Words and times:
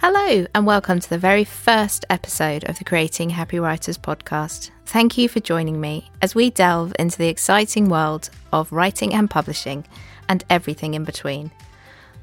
Hello, 0.00 0.46
and 0.54 0.64
welcome 0.64 1.00
to 1.00 1.10
the 1.10 1.18
very 1.18 1.42
first 1.42 2.04
episode 2.08 2.62
of 2.68 2.78
the 2.78 2.84
Creating 2.84 3.30
Happy 3.30 3.58
Writers 3.58 3.98
podcast. 3.98 4.70
Thank 4.86 5.18
you 5.18 5.28
for 5.28 5.40
joining 5.40 5.80
me 5.80 6.08
as 6.22 6.36
we 6.36 6.50
delve 6.50 6.92
into 7.00 7.18
the 7.18 7.26
exciting 7.26 7.88
world 7.88 8.30
of 8.52 8.70
writing 8.70 9.12
and 9.12 9.28
publishing 9.28 9.84
and 10.28 10.44
everything 10.48 10.94
in 10.94 11.02
between. 11.02 11.50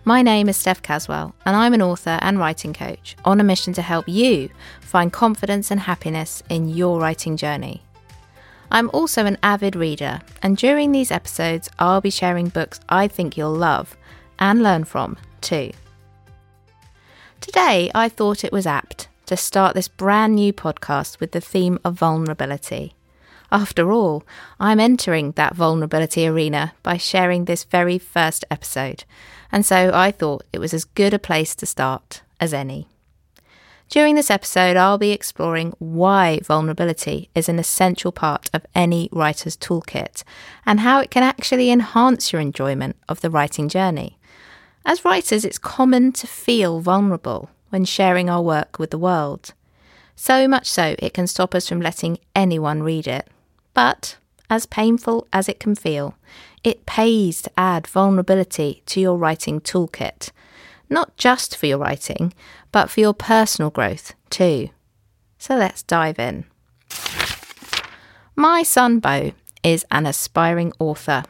My 0.05 0.21
name 0.21 0.47
is 0.47 0.55
Steph 0.55 0.81
Caswell, 0.81 1.35
and 1.45 1.53
I'm 1.53 1.73
an 1.73 1.81
author 1.81 2.17
and 2.21 2.39
writing 2.39 2.73
coach 2.73 3.17
on 3.25 3.41
a 3.41 3.43
mission 3.43 3.73
to 3.73 3.81
help 3.81 4.07
you 4.07 4.49
find 4.79 5.11
confidence 5.11 5.69
and 5.69 5.81
happiness 5.81 6.43
in 6.49 6.69
your 6.69 7.01
writing 7.01 7.35
journey. 7.35 7.83
I'm 8.71 8.89
also 8.93 9.25
an 9.25 9.37
avid 9.43 9.75
reader, 9.75 10.21
and 10.41 10.55
during 10.55 10.93
these 10.93 11.11
episodes, 11.11 11.69
I'll 11.77 11.99
be 11.99 12.09
sharing 12.09 12.47
books 12.47 12.79
I 12.87 13.09
think 13.09 13.35
you'll 13.35 13.53
love 13.53 13.97
and 14.39 14.63
learn 14.63 14.85
from 14.85 15.17
too. 15.41 15.71
Today, 17.45 17.91
I 17.93 18.09
thought 18.09 18.43
it 18.43 18.51
was 18.51 18.65
apt 18.65 19.07
to 19.27 19.37
start 19.37 19.75
this 19.75 19.87
brand 19.87 20.33
new 20.33 20.51
podcast 20.51 21.19
with 21.19 21.31
the 21.31 21.39
theme 21.39 21.77
of 21.85 21.93
vulnerability. 21.93 22.95
After 23.51 23.91
all, 23.91 24.23
I'm 24.59 24.79
entering 24.79 25.31
that 25.33 25.53
vulnerability 25.53 26.25
arena 26.25 26.73
by 26.81 26.97
sharing 26.97 27.45
this 27.45 27.63
very 27.63 27.99
first 27.99 28.45
episode, 28.49 29.03
and 29.51 29.63
so 29.63 29.91
I 29.93 30.09
thought 30.09 30.43
it 30.51 30.57
was 30.57 30.73
as 30.73 30.85
good 30.85 31.13
a 31.13 31.19
place 31.19 31.53
to 31.57 31.67
start 31.67 32.23
as 32.39 32.51
any. 32.51 32.87
During 33.89 34.15
this 34.15 34.31
episode, 34.31 34.75
I'll 34.75 34.97
be 34.97 35.11
exploring 35.11 35.75
why 35.77 36.39
vulnerability 36.43 37.29
is 37.35 37.47
an 37.47 37.59
essential 37.59 38.11
part 38.11 38.49
of 38.55 38.65
any 38.73 39.07
writer's 39.11 39.55
toolkit 39.55 40.23
and 40.65 40.79
how 40.79 40.99
it 40.99 41.11
can 41.11 41.21
actually 41.21 41.69
enhance 41.69 42.33
your 42.33 42.41
enjoyment 42.41 42.95
of 43.07 43.21
the 43.21 43.29
writing 43.29 43.69
journey. 43.69 44.17
As 44.85 45.03
writers, 45.03 45.43
it's 45.43 45.57
common 45.57 46.11
to 46.11 46.27
feel 46.27 46.79
vulnerable 46.79 47.49
when 47.69 47.85
sharing 47.85 48.29
our 48.29 48.41
work 48.41 48.77
with 48.77 48.91
the 48.91 48.99
world. 48.99 49.53
So 50.15 50.47
much 50.47 50.69
so, 50.69 50.95
it 50.99 51.13
can 51.13 51.25
stop 51.25 51.55
us 51.55 51.67
from 51.67 51.81
letting 51.81 52.19
anyone 52.35 52.83
read 52.83 53.07
it. 53.07 53.27
But, 53.73 54.17
as 54.47 54.67
painful 54.67 55.27
as 55.33 55.49
it 55.49 55.59
can 55.59 55.73
feel, 55.73 56.15
it 56.63 56.85
pays 56.85 57.41
to 57.41 57.51
add 57.57 57.87
vulnerability 57.87 58.83
to 58.85 59.01
your 59.01 59.17
writing 59.17 59.59
toolkit. 59.59 60.29
Not 60.87 61.17
just 61.17 61.57
for 61.57 61.65
your 61.65 61.79
writing, 61.79 62.31
but 62.71 62.91
for 62.91 62.99
your 62.99 63.13
personal 63.15 63.71
growth 63.71 64.13
too. 64.29 64.69
So 65.39 65.55
let's 65.55 65.81
dive 65.81 66.19
in. 66.19 66.45
My 68.35 68.61
son 68.61 68.99
Bo 68.99 69.31
is 69.63 69.83
an 69.89 70.05
aspiring 70.05 70.73
author 70.77 71.23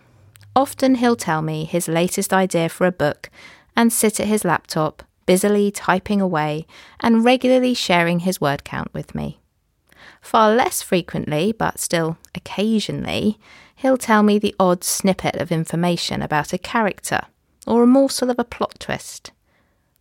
Often 0.55 0.95
he'll 0.95 1.17
tell 1.17 1.41
me 1.41 1.65
his 1.65 1.87
latest 1.87 2.31
idea 2.31 2.69
for 2.69 2.87
a 2.87 2.91
book 2.91 3.29
and 3.75 3.91
sit 3.91 4.19
at 4.19 4.27
his 4.27 4.45
laptop, 4.45 5.03
busily 5.25 5.69
typing 5.69 6.21
away 6.21 6.65
and 7.01 7.25
regularly 7.25 7.73
sharing 7.73 8.19
his 8.19 8.39
word 8.39 8.63
count 8.63 8.93
with 8.93 9.13
me. 9.13 9.39
Far 10.21 10.55
less 10.55 10.81
frequently, 10.81 11.51
but 11.51 11.79
still 11.79 12.17
occasionally, 12.33 13.37
he'll 13.75 13.97
tell 13.97 14.23
me 14.23 14.39
the 14.39 14.55
odd 14.59 14.83
snippet 14.83 15.35
of 15.35 15.51
information 15.51 16.21
about 16.21 16.53
a 16.53 16.57
character 16.57 17.21
or 17.67 17.83
a 17.83 17.87
morsel 17.87 18.29
of 18.29 18.39
a 18.39 18.45
plot 18.45 18.75
twist. 18.79 19.31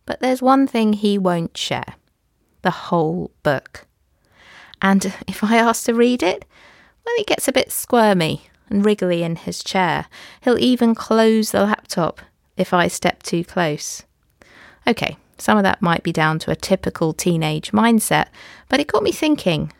But 0.05 0.21
there's 0.21 0.41
one 0.41 0.67
thing 0.67 0.93
he 0.93 1.17
won't 1.17 1.57
share 1.57 1.95
the 2.61 2.71
whole 2.71 3.31
book. 3.43 3.85
And 4.81 5.13
if 5.27 5.43
I 5.43 5.57
ask 5.57 5.85
to 5.85 5.93
read 5.93 6.23
it, 6.23 6.45
well, 7.05 7.15
it 7.17 7.27
gets 7.27 7.47
a 7.47 7.51
bit 7.51 7.71
squirmy 7.71 8.49
and 8.69 8.85
wriggly 8.85 9.23
in 9.23 9.35
his 9.35 9.63
chair. 9.63 10.05
He'll 10.41 10.59
even 10.59 10.95
close 10.95 11.51
the 11.51 11.63
laptop 11.63 12.21
if 12.57 12.73
I 12.73 12.87
step 12.87 13.23
too 13.23 13.43
close. 13.43 14.03
Okay, 14.87 15.17
some 15.37 15.57
of 15.57 15.63
that 15.63 15.81
might 15.81 16.03
be 16.03 16.11
down 16.11 16.39
to 16.39 16.51
a 16.51 16.55
typical 16.55 17.13
teenage 17.13 17.71
mindset, 17.71 18.27
but 18.69 18.79
it 18.79 18.87
got 18.87 19.03
me 19.03 19.11
thinking 19.11 19.71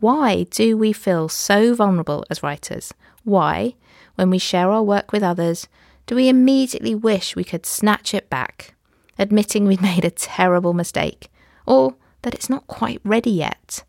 why 0.00 0.44
do 0.44 0.76
we 0.76 0.92
feel 0.92 1.28
so 1.28 1.74
vulnerable 1.74 2.24
as 2.30 2.42
writers? 2.42 2.94
Why, 3.24 3.74
when 4.14 4.30
we 4.30 4.38
share 4.38 4.70
our 4.70 4.82
work 4.82 5.10
with 5.10 5.24
others, 5.24 5.66
do 6.06 6.14
we 6.14 6.28
immediately 6.28 6.94
wish 6.94 7.34
we 7.34 7.42
could 7.44 7.66
snatch 7.66 8.14
it 8.14 8.30
back, 8.30 8.74
admitting 9.18 9.66
we've 9.66 9.82
made 9.94 10.04
a 10.04 10.10
terrible 10.10 10.72
mistake, 10.72 11.28
or 11.66 11.96
that 12.22 12.34
it's 12.34 12.48
not 12.48 12.66
quite 12.68 13.00
ready 13.04 13.30
yet? 13.30 13.82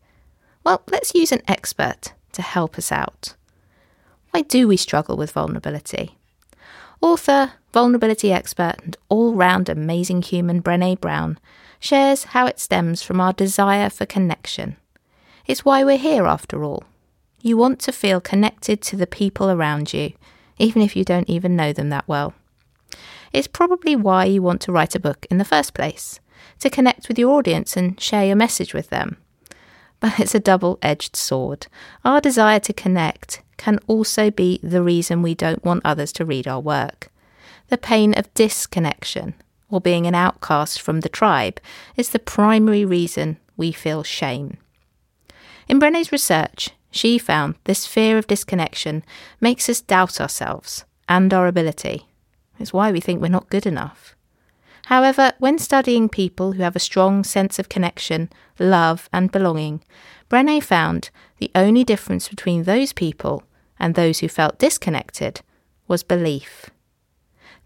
Well, 0.64 0.82
let's 0.92 1.14
use 1.14 1.32
an 1.32 1.44
expert 1.48 2.14
to 2.34 2.42
help 2.42 2.78
us 2.78 2.92
out. 2.92 3.36
Why 4.32 4.42
do 4.42 4.68
we 4.68 4.78
struggle 4.78 5.18
with 5.18 5.32
vulnerability? 5.32 6.18
Author, 7.02 7.54
vulnerability 7.74 8.32
expert, 8.32 8.76
and 8.84 8.98
all 9.08 9.34
round 9.34 9.70
amazing 9.70 10.22
human 10.22 10.62
Brené 10.62 11.00
Brown 11.00 11.40
shares 11.80 12.26
how 12.26 12.46
it 12.46 12.60
stems 12.60 13.02
from 13.02 13.20
our 13.22 13.34
desire 13.34 13.90
for 13.90 14.06
connection. 14.06 14.76
It's 15.48 15.66
why 15.66 15.84
we're 15.84 15.98
here, 15.98 16.26
after 16.26 16.64
all. 16.64 16.84
You 17.42 17.58
want 17.58 17.80
to 17.82 17.92
feel 17.92 18.20
connected 18.20 18.82
to 18.84 18.96
the 18.96 19.08
people 19.08 19.50
around 19.50 19.94
you, 19.94 20.14
even 20.58 20.82
if 20.82 20.96
you 20.96 21.04
don't 21.04 21.30
even 21.30 21.56
know 21.56 21.74
them 21.74 21.90
that 21.90 22.08
well. 22.08 22.34
It's 23.32 23.48
probably 23.48 23.96
why 23.96 24.26
you 24.26 24.42
want 24.42 24.62
to 24.62 24.72
write 24.72 24.94
a 24.96 25.00
book 25.00 25.26
in 25.32 25.38
the 25.38 25.46
first 25.46 25.74
place 25.74 26.20
to 26.60 26.70
connect 26.70 27.08
with 27.08 27.18
your 27.18 27.38
audience 27.38 27.78
and 27.78 28.00
share 28.00 28.26
your 28.26 28.36
message 28.36 28.74
with 28.74 28.90
them. 28.90 29.18
But 30.00 30.20
it's 30.20 30.36
a 30.36 30.40
double 30.40 30.80
edged 30.82 31.16
sword. 31.16 31.68
Our 32.04 32.22
desire 32.22 32.60
to 32.60 32.74
connect 32.74 33.42
can 33.60 33.78
also 33.88 34.32
be 34.32 34.60
the 34.64 34.82
reason 34.82 35.22
we 35.22 35.36
don't 35.36 35.64
want 35.66 35.82
others 35.86 36.12
to 36.14 36.26
read 36.26 36.48
our 36.48 36.62
work. 36.62 37.12
The 37.68 37.78
pain 37.78 38.18
of 38.18 38.34
disconnection, 38.34 39.36
or 39.70 39.82
being 39.82 40.08
an 40.08 40.16
outcast 40.16 40.82
from 40.82 41.02
the 41.02 41.10
tribe, 41.10 41.60
is 41.98 42.10
the 42.10 42.20
primary 42.20 42.86
reason 42.86 43.38
we 43.58 43.72
feel 43.72 44.02
shame. 44.02 44.58
In 45.68 45.80
Brené's 45.80 46.12
research, 46.12 46.70
she 46.90 47.20
found 47.20 47.56
this 47.66 47.86
fear 47.86 48.18
of 48.18 48.28
disconnection 48.28 49.04
makes 49.40 49.70
us 49.70 49.82
doubt 49.82 50.20
ourselves 50.22 50.86
and 51.08 51.34
our 51.34 51.46
ability. 51.46 52.08
It's 52.60 52.74
why 52.74 52.92
we 52.92 53.02
think 53.02 53.22
we're 53.22 53.28
not 53.28 53.50
good 53.50 53.66
enough. 53.66 54.16
However, 54.86 55.34
when 55.38 55.60
studying 55.60 56.08
people 56.08 56.54
who 56.54 56.64
have 56.64 56.76
a 56.76 56.80
strong 56.80 57.24
sense 57.24 57.60
of 57.60 57.70
connection, 57.70 58.30
love, 58.58 59.10
and 59.12 59.32
belonging, 59.32 59.84
Brené 60.30 60.64
found 60.64 61.10
the 61.38 61.52
only 61.54 61.84
difference 61.84 62.30
between 62.30 62.64
those 62.64 62.94
people 62.94 63.44
and 63.80 63.96
those 63.96 64.20
who 64.20 64.28
felt 64.28 64.60
disconnected 64.60 65.42
was 65.88 66.04
belief. 66.04 66.70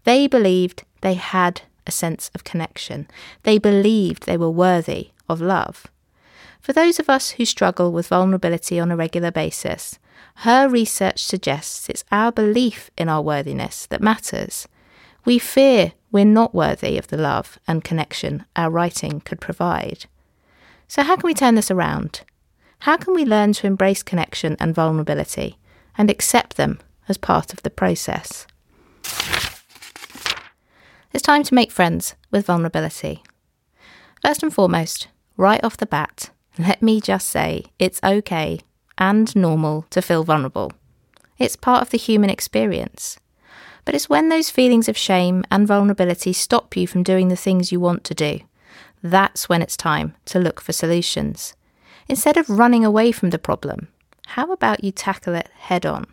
They 0.04 0.26
believed 0.26 0.84
they 1.00 1.14
had 1.14 1.62
a 1.86 1.90
sense 1.90 2.30
of 2.34 2.44
connection. 2.44 3.08
They 3.42 3.58
believed 3.58 4.24
they 4.24 4.36
were 4.36 4.50
worthy 4.50 5.10
of 5.28 5.40
love. 5.40 5.86
For 6.60 6.72
those 6.72 6.98
of 6.98 7.10
us 7.10 7.32
who 7.32 7.44
struggle 7.44 7.92
with 7.92 8.08
vulnerability 8.08 8.80
on 8.80 8.90
a 8.90 8.96
regular 8.96 9.30
basis, 9.30 9.98
her 10.36 10.68
research 10.68 11.22
suggests 11.22 11.88
it's 11.88 12.04
our 12.10 12.32
belief 12.32 12.90
in 12.96 13.08
our 13.08 13.20
worthiness 13.20 13.86
that 13.86 14.00
matters. 14.00 14.66
We 15.24 15.38
fear 15.38 15.92
we're 16.10 16.24
not 16.24 16.54
worthy 16.54 16.96
of 16.96 17.08
the 17.08 17.16
love 17.16 17.58
and 17.66 17.84
connection 17.84 18.44
our 18.56 18.70
writing 18.70 19.20
could 19.20 19.40
provide. 19.40 20.06
So, 20.88 21.02
how 21.02 21.16
can 21.16 21.26
we 21.26 21.34
turn 21.34 21.54
this 21.54 21.70
around? 21.70 22.22
How 22.80 22.96
can 22.96 23.14
we 23.14 23.24
learn 23.24 23.52
to 23.54 23.66
embrace 23.66 24.02
connection 24.02 24.56
and 24.60 24.74
vulnerability 24.74 25.58
and 25.96 26.10
accept 26.10 26.56
them 26.56 26.80
as 27.08 27.18
part 27.18 27.52
of 27.52 27.62
the 27.62 27.70
process. 27.70 28.46
It's 31.12 31.22
time 31.22 31.44
to 31.44 31.54
make 31.54 31.70
friends 31.70 32.14
with 32.30 32.46
vulnerability. 32.46 33.22
First 34.22 34.42
and 34.42 34.52
foremost, 34.52 35.08
right 35.36 35.62
off 35.62 35.76
the 35.76 35.86
bat, 35.86 36.30
let 36.58 36.82
me 36.82 37.00
just 37.00 37.28
say 37.28 37.64
it's 37.78 38.00
okay 38.02 38.60
and 38.98 39.34
normal 39.36 39.86
to 39.90 40.02
feel 40.02 40.24
vulnerable. 40.24 40.72
It's 41.38 41.56
part 41.56 41.82
of 41.82 41.90
the 41.90 41.98
human 41.98 42.30
experience. 42.30 43.18
But 43.84 43.94
it's 43.94 44.08
when 44.08 44.28
those 44.28 44.50
feelings 44.50 44.88
of 44.88 44.96
shame 44.96 45.44
and 45.50 45.66
vulnerability 45.66 46.32
stop 46.32 46.76
you 46.76 46.86
from 46.86 47.02
doing 47.02 47.28
the 47.28 47.36
things 47.36 47.70
you 47.70 47.80
want 47.80 48.02
to 48.04 48.14
do. 48.14 48.40
That's 49.02 49.48
when 49.48 49.60
it's 49.60 49.76
time 49.76 50.14
to 50.26 50.38
look 50.38 50.60
for 50.60 50.72
solutions. 50.72 51.54
Instead 52.08 52.36
of 52.36 52.48
running 52.48 52.84
away 52.84 53.12
from 53.12 53.30
the 53.30 53.38
problem, 53.38 53.88
how 54.26 54.50
about 54.52 54.82
you 54.82 54.90
tackle 54.90 55.34
it 55.34 55.48
head 55.56 55.86
on? 55.86 56.06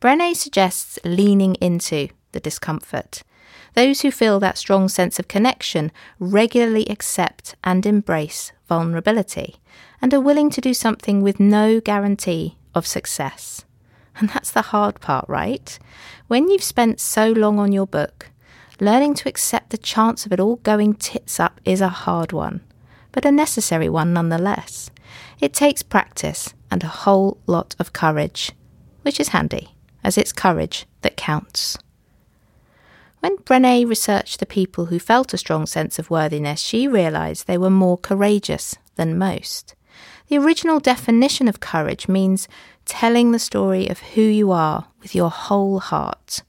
Brené 0.00 0.36
suggests 0.36 0.98
leaning 1.04 1.56
into 1.56 2.08
the 2.32 2.40
discomfort. 2.40 3.22
Those 3.74 4.02
who 4.02 4.10
feel 4.10 4.40
that 4.40 4.58
strong 4.58 4.88
sense 4.88 5.18
of 5.18 5.28
connection 5.28 5.90
regularly 6.18 6.86
accept 6.88 7.56
and 7.64 7.84
embrace 7.84 8.52
vulnerability 8.68 9.56
and 10.00 10.12
are 10.14 10.20
willing 10.20 10.50
to 10.50 10.60
do 10.60 10.74
something 10.74 11.22
with 11.22 11.40
no 11.40 11.80
guarantee 11.80 12.56
of 12.74 12.86
success. 12.86 13.64
And 14.16 14.28
that's 14.30 14.50
the 14.50 14.62
hard 14.62 15.00
part, 15.00 15.28
right? 15.28 15.78
When 16.26 16.48
you've 16.48 16.62
spent 16.62 17.00
so 17.00 17.30
long 17.30 17.58
on 17.58 17.72
your 17.72 17.86
book, 17.86 18.30
learning 18.80 19.14
to 19.14 19.28
accept 19.28 19.70
the 19.70 19.78
chance 19.78 20.26
of 20.26 20.32
it 20.32 20.40
all 20.40 20.56
going 20.56 20.94
tits 20.94 21.40
up 21.40 21.60
is 21.64 21.80
a 21.80 21.88
hard 21.88 22.32
one, 22.32 22.60
but 23.12 23.24
a 23.24 23.32
necessary 23.32 23.88
one 23.88 24.12
nonetheless. 24.12 24.90
It 25.40 25.52
takes 25.52 25.82
practice 25.82 26.52
and 26.70 26.82
a 26.82 26.88
whole 26.88 27.38
lot 27.46 27.74
of 27.78 27.92
courage, 27.92 28.52
which 29.02 29.20
is 29.20 29.28
handy, 29.28 29.74
as 30.04 30.18
it's 30.18 30.32
courage 30.32 30.86
that 31.02 31.16
counts. 31.16 31.78
When 33.20 33.36
Brené 33.38 33.88
researched 33.88 34.38
the 34.38 34.46
people 34.46 34.86
who 34.86 34.98
felt 34.98 35.34
a 35.34 35.38
strong 35.38 35.66
sense 35.66 35.98
of 35.98 36.10
worthiness, 36.10 36.60
she 36.60 36.86
realised 36.86 37.46
they 37.46 37.58
were 37.58 37.70
more 37.70 37.98
courageous 37.98 38.76
than 38.94 39.18
most. 39.18 39.74
The 40.28 40.38
original 40.38 40.78
definition 40.78 41.48
of 41.48 41.60
courage 41.60 42.06
means 42.06 42.48
telling 42.84 43.32
the 43.32 43.38
story 43.38 43.88
of 43.88 43.98
who 44.00 44.22
you 44.22 44.52
are 44.52 44.86
with 45.00 45.14
your 45.14 45.30
whole 45.30 45.80
heart. 45.80 46.42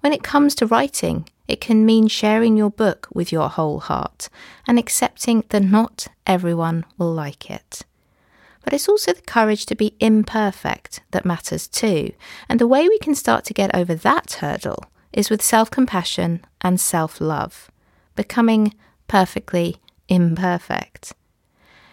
When 0.00 0.12
it 0.12 0.22
comes 0.22 0.54
to 0.56 0.66
writing, 0.66 1.28
it 1.48 1.60
can 1.60 1.86
mean 1.86 2.08
sharing 2.08 2.56
your 2.56 2.70
book 2.70 3.08
with 3.14 3.32
your 3.32 3.48
whole 3.48 3.80
heart 3.80 4.28
and 4.66 4.78
accepting 4.78 5.44
that 5.48 5.62
not 5.62 6.08
everyone 6.26 6.84
will 6.98 7.12
like 7.12 7.50
it. 7.50 7.84
But 8.66 8.72
it's 8.72 8.88
also 8.88 9.12
the 9.12 9.22
courage 9.22 9.64
to 9.66 9.76
be 9.76 9.94
imperfect 10.00 11.00
that 11.12 11.24
matters 11.24 11.68
too. 11.68 12.12
And 12.48 12.58
the 12.58 12.66
way 12.66 12.88
we 12.88 12.98
can 12.98 13.14
start 13.14 13.44
to 13.44 13.54
get 13.54 13.72
over 13.72 13.94
that 13.94 14.32
hurdle 14.40 14.82
is 15.12 15.30
with 15.30 15.40
self 15.40 15.70
compassion 15.70 16.44
and 16.62 16.80
self 16.80 17.20
love, 17.20 17.70
becoming 18.16 18.74
perfectly 19.06 19.76
imperfect. 20.08 21.14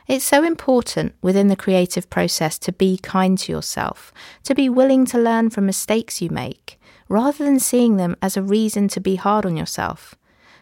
It's 0.08 0.26
so 0.26 0.44
important 0.44 1.14
within 1.22 1.48
the 1.48 1.56
creative 1.56 2.10
process 2.10 2.58
to 2.58 2.72
be 2.72 2.98
kind 2.98 3.38
to 3.38 3.52
yourself, 3.52 4.12
to 4.44 4.56
be 4.56 4.68
willing 4.68 5.06
to 5.06 5.20
learn 5.20 5.52
from 5.52 5.68
mistakes 5.68 6.24
you 6.24 6.32
make, 6.32 6.82
rather 7.08 7.46
than 7.46 7.60
seeing 7.60 7.98
them 7.98 8.16
as 8.20 8.36
a 8.36 8.42
reason 8.42 8.88
to 8.88 9.00
be 9.00 9.18
hard 9.18 9.46
on 9.46 9.56
yourself. 9.56 10.16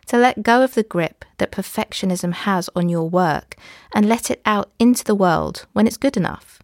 To 0.08 0.18
let 0.18 0.44
go 0.44 0.62
of 0.62 0.74
the 0.74 0.84
grip 0.84 1.24
that 1.38 1.52
perfectionism 1.52 2.34
has 2.34 2.70
on 2.76 2.90
your 2.90 3.10
work 3.10 3.56
and 3.94 4.10
let 4.10 4.30
it 4.30 4.42
out 4.46 4.72
into 4.78 5.04
the 5.04 5.16
world 5.16 5.66
when 5.74 5.88
it's 5.88 5.98
good 5.98 6.18
enough. 6.18 6.62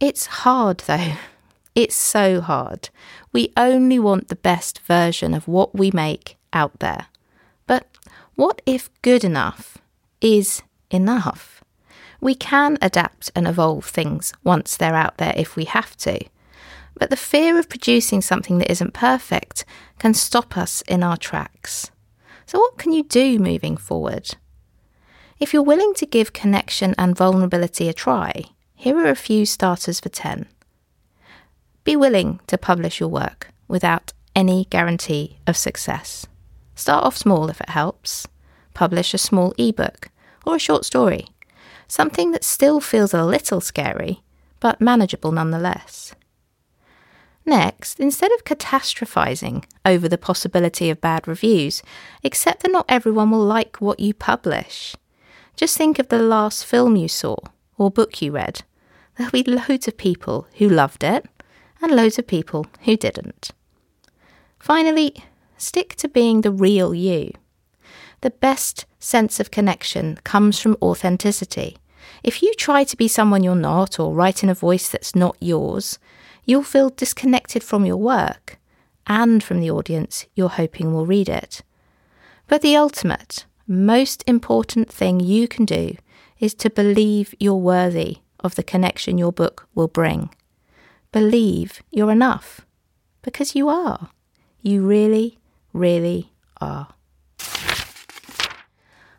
It's 0.00 0.26
hard 0.26 0.78
though. 0.86 1.14
It's 1.76 1.94
so 1.94 2.40
hard. 2.40 2.90
We 3.32 3.52
only 3.56 4.00
want 4.00 4.26
the 4.26 4.34
best 4.34 4.80
version 4.80 5.34
of 5.34 5.46
what 5.46 5.72
we 5.72 5.92
make 5.92 6.36
out 6.52 6.80
there. 6.80 7.06
But 7.68 7.86
what 8.34 8.60
if 8.66 8.90
good 9.02 9.22
enough 9.22 9.78
is 10.20 10.62
enough? 10.90 11.62
We 12.20 12.34
can 12.34 12.76
adapt 12.82 13.30
and 13.36 13.46
evolve 13.46 13.84
things 13.84 14.32
once 14.42 14.76
they're 14.76 14.96
out 14.96 15.18
there 15.18 15.32
if 15.36 15.54
we 15.54 15.64
have 15.64 15.96
to. 15.98 16.18
But 16.94 17.10
the 17.10 17.16
fear 17.16 17.58
of 17.58 17.68
producing 17.68 18.20
something 18.20 18.58
that 18.58 18.70
isn't 18.70 18.92
perfect 18.92 19.64
can 19.98 20.12
stop 20.12 20.56
us 20.56 20.82
in 20.82 21.02
our 21.02 21.16
tracks. 21.16 21.90
So, 22.50 22.58
what 22.58 22.78
can 22.78 22.92
you 22.92 23.04
do 23.04 23.38
moving 23.38 23.76
forward? 23.76 24.32
If 25.38 25.54
you're 25.54 25.62
willing 25.62 25.94
to 25.94 26.04
give 26.04 26.32
connection 26.32 26.96
and 26.98 27.16
vulnerability 27.16 27.88
a 27.88 27.92
try, 27.92 28.42
here 28.74 28.98
are 28.98 29.08
a 29.08 29.14
few 29.14 29.46
starters 29.46 30.00
for 30.00 30.08
10. 30.08 30.48
Be 31.84 31.94
willing 31.94 32.40
to 32.48 32.58
publish 32.58 32.98
your 32.98 33.08
work 33.08 33.52
without 33.68 34.12
any 34.34 34.64
guarantee 34.64 35.38
of 35.46 35.56
success. 35.56 36.26
Start 36.74 37.04
off 37.04 37.16
small 37.16 37.48
if 37.50 37.60
it 37.60 37.68
helps. 37.68 38.26
Publish 38.74 39.14
a 39.14 39.18
small 39.18 39.54
ebook 39.56 40.08
or 40.44 40.56
a 40.56 40.58
short 40.58 40.84
story, 40.84 41.28
something 41.86 42.32
that 42.32 42.42
still 42.42 42.80
feels 42.80 43.14
a 43.14 43.24
little 43.24 43.60
scary, 43.60 44.24
but 44.58 44.80
manageable 44.80 45.30
nonetheless. 45.30 46.16
Next, 47.50 47.98
instead 47.98 48.30
of 48.30 48.44
catastrophizing 48.44 49.64
over 49.84 50.08
the 50.08 50.16
possibility 50.16 50.88
of 50.88 51.00
bad 51.00 51.26
reviews, 51.26 51.82
accept 52.22 52.62
that 52.62 52.70
not 52.70 52.84
everyone 52.88 53.32
will 53.32 53.44
like 53.44 53.80
what 53.80 53.98
you 53.98 54.14
publish. 54.14 54.94
Just 55.56 55.76
think 55.76 55.98
of 55.98 56.10
the 56.10 56.20
last 56.20 56.64
film 56.64 56.94
you 56.94 57.08
saw 57.08 57.34
or 57.76 57.90
book 57.90 58.22
you 58.22 58.30
read. 58.30 58.62
There'll 59.16 59.32
be 59.32 59.42
loads 59.42 59.88
of 59.88 59.96
people 59.96 60.46
who 60.58 60.68
loved 60.68 61.02
it 61.02 61.26
and 61.82 61.90
loads 61.90 62.20
of 62.20 62.28
people 62.28 62.68
who 62.82 62.96
didn't. 62.96 63.50
Finally, 64.60 65.24
stick 65.58 65.96
to 65.96 66.06
being 66.06 66.42
the 66.42 66.52
real 66.52 66.94
you. 66.94 67.32
The 68.20 68.30
best 68.30 68.86
sense 69.00 69.40
of 69.40 69.50
connection 69.50 70.20
comes 70.22 70.60
from 70.60 70.76
authenticity. 70.80 71.78
If 72.22 72.44
you 72.44 72.54
try 72.54 72.84
to 72.84 72.96
be 72.96 73.08
someone 73.08 73.42
you're 73.42 73.56
not 73.56 73.98
or 73.98 74.14
write 74.14 74.44
in 74.44 74.50
a 74.50 74.54
voice 74.54 74.88
that's 74.88 75.16
not 75.16 75.36
yours, 75.40 75.98
you'll 76.50 76.64
feel 76.64 76.90
disconnected 76.90 77.62
from 77.62 77.86
your 77.86 77.96
work 77.96 78.58
and 79.06 79.42
from 79.42 79.60
the 79.60 79.70
audience 79.70 80.26
you're 80.34 80.48
hoping 80.48 80.92
will 80.92 81.06
read 81.06 81.28
it. 81.28 81.62
But 82.48 82.60
the 82.60 82.74
ultimate, 82.74 83.46
most 83.68 84.24
important 84.26 84.90
thing 84.90 85.20
you 85.20 85.46
can 85.46 85.64
do 85.64 85.96
is 86.40 86.52
to 86.54 86.68
believe 86.68 87.36
you're 87.38 87.54
worthy 87.54 88.18
of 88.40 88.56
the 88.56 88.64
connection 88.64 89.16
your 89.16 89.32
book 89.32 89.68
will 89.76 89.86
bring. 89.86 90.30
Believe 91.12 91.82
you're 91.92 92.10
enough, 92.10 92.62
because 93.22 93.54
you 93.54 93.68
are. 93.68 94.10
You 94.60 94.82
really, 94.82 95.38
really 95.72 96.32
are. 96.60 96.88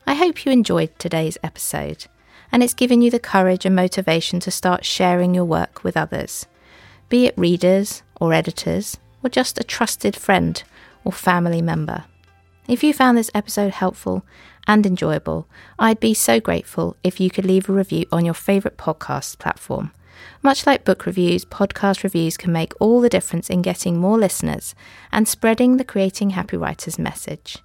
I 0.05 0.15
hope 0.15 0.45
you 0.45 0.51
enjoyed 0.51 0.99
today's 0.99 1.37
episode 1.41 2.07
and 2.51 2.61
it's 2.61 2.73
given 2.73 3.01
you 3.01 3.09
the 3.09 3.19
courage 3.19 3.65
and 3.65 3.73
motivation 3.73 4.41
to 4.41 4.51
start 4.51 4.83
sharing 4.83 5.33
your 5.33 5.45
work 5.45 5.85
with 5.85 5.95
others 5.95 6.47
be 7.11 7.27
it 7.27 7.37
readers 7.37 8.03
or 8.21 8.33
editors, 8.33 8.97
or 9.21 9.29
just 9.29 9.59
a 9.59 9.65
trusted 9.65 10.15
friend 10.15 10.63
or 11.03 11.11
family 11.11 11.61
member. 11.61 12.05
If 12.69 12.85
you 12.85 12.93
found 12.93 13.17
this 13.17 13.29
episode 13.35 13.73
helpful 13.73 14.25
and 14.65 14.85
enjoyable, 14.85 15.45
I'd 15.77 15.99
be 15.99 16.13
so 16.13 16.39
grateful 16.39 16.95
if 17.03 17.19
you 17.19 17.29
could 17.29 17.43
leave 17.43 17.67
a 17.67 17.73
review 17.73 18.05
on 18.13 18.23
your 18.23 18.33
favourite 18.33 18.77
podcast 18.77 19.39
platform. 19.39 19.91
Much 20.41 20.65
like 20.65 20.85
book 20.85 21.05
reviews, 21.05 21.43
podcast 21.43 22.03
reviews 22.03 22.37
can 22.37 22.53
make 22.53 22.73
all 22.79 23.01
the 23.01 23.09
difference 23.09 23.49
in 23.49 23.61
getting 23.61 23.99
more 23.99 24.17
listeners 24.17 24.73
and 25.11 25.27
spreading 25.27 25.75
the 25.75 25.83
Creating 25.83 26.29
Happy 26.29 26.55
Writers 26.55 26.97
message. 26.97 27.57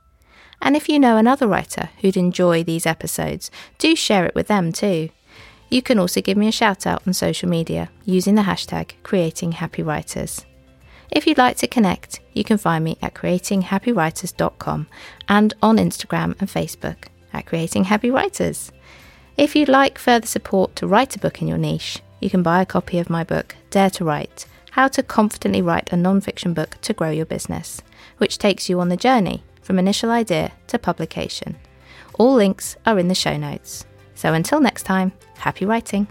And 0.60 0.74
if 0.74 0.88
you 0.88 0.98
know 0.98 1.18
another 1.18 1.46
writer 1.46 1.90
who'd 2.00 2.16
enjoy 2.16 2.64
these 2.64 2.86
episodes, 2.86 3.50
do 3.78 3.94
share 3.94 4.26
it 4.26 4.34
with 4.34 4.48
them 4.48 4.72
too. 4.72 5.10
You 5.68 5.82
can 5.82 5.98
also 5.98 6.20
give 6.20 6.36
me 6.36 6.48
a 6.48 6.52
shout 6.52 6.86
out 6.86 7.06
on 7.06 7.12
social 7.12 7.48
media 7.48 7.90
using 8.04 8.36
the 8.36 8.42
hashtag 8.42 8.92
creatinghappywriters. 9.02 10.44
If 11.10 11.26
you'd 11.26 11.38
like 11.38 11.56
to 11.58 11.66
connect, 11.66 12.20
you 12.32 12.44
can 12.44 12.58
find 12.58 12.84
me 12.84 12.98
at 13.02 13.14
creatinghappywriters.com 13.14 14.86
and 15.28 15.54
on 15.62 15.76
Instagram 15.76 16.40
and 16.40 16.48
Facebook 16.48 17.06
at 17.32 17.46
Creating 17.46 17.84
Happy 17.84 18.10
Writers. 18.10 18.72
If 19.36 19.54
you'd 19.54 19.68
like 19.68 19.98
further 19.98 20.26
support 20.26 20.76
to 20.76 20.86
write 20.86 21.14
a 21.16 21.18
book 21.18 21.42
in 21.42 21.48
your 21.48 21.58
niche, 21.58 22.00
you 22.20 22.30
can 22.30 22.42
buy 22.42 22.62
a 22.62 22.66
copy 22.66 22.98
of 22.98 23.10
my 23.10 23.22
book, 23.22 23.54
Dare 23.70 23.90
to 23.90 24.04
Write 24.04 24.46
How 24.72 24.88
to 24.88 25.02
Confidently 25.02 25.62
Write 25.62 25.92
a 25.92 25.96
Non-Fiction 25.96 26.54
Book 26.54 26.78
to 26.82 26.92
Grow 26.92 27.10
Your 27.10 27.26
Business, 27.26 27.82
which 28.18 28.38
takes 28.38 28.68
you 28.68 28.80
on 28.80 28.88
the 28.88 28.96
journey 28.96 29.44
from 29.62 29.78
initial 29.78 30.10
idea 30.10 30.52
to 30.68 30.78
publication. 30.78 31.56
All 32.14 32.34
links 32.34 32.76
are 32.86 32.98
in 32.98 33.08
the 33.08 33.14
show 33.14 33.36
notes. 33.36 33.84
So 34.16 34.34
until 34.34 34.60
next 34.60 34.82
time, 34.82 35.12
happy 35.38 35.64
writing. 35.64 36.08